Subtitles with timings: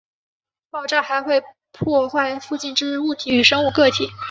[0.71, 4.09] 爆炸还会破坏附近之物体与生物个体。